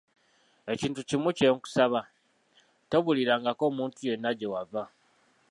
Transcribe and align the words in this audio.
Ekintu 0.73 1.01
kimu 1.09 1.29
kye 1.37 1.47
nkusaba, 1.55 2.01
tobuulirangako 2.89 3.63
omuntu 3.69 3.97
yenna 4.07 4.31
gye 4.37 4.47
wava. 4.53 4.83